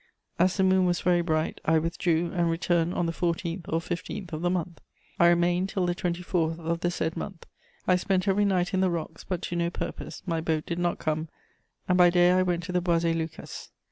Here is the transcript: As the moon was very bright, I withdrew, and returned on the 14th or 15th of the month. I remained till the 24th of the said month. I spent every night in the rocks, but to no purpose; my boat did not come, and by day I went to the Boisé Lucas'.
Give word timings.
As 0.39 0.57
the 0.57 0.63
moon 0.63 0.87
was 0.87 1.01
very 1.01 1.21
bright, 1.21 1.61
I 1.63 1.77
withdrew, 1.77 2.31
and 2.33 2.49
returned 2.49 2.95
on 2.95 3.05
the 3.05 3.11
14th 3.11 3.65
or 3.67 3.79
15th 3.79 4.33
of 4.33 4.41
the 4.41 4.49
month. 4.49 4.81
I 5.19 5.27
remained 5.27 5.69
till 5.69 5.85
the 5.85 5.93
24th 5.93 6.57
of 6.57 6.79
the 6.79 6.89
said 6.89 7.15
month. 7.15 7.45
I 7.87 7.97
spent 7.97 8.27
every 8.27 8.43
night 8.45 8.73
in 8.73 8.81
the 8.81 8.89
rocks, 8.89 9.23
but 9.23 9.43
to 9.43 9.55
no 9.55 9.69
purpose; 9.69 10.23
my 10.25 10.41
boat 10.41 10.65
did 10.65 10.79
not 10.79 10.97
come, 10.97 11.29
and 11.87 11.99
by 11.99 12.09
day 12.09 12.31
I 12.31 12.41
went 12.41 12.63
to 12.63 12.71
the 12.71 12.81
Boisé 12.81 13.15
Lucas'. 13.15 13.69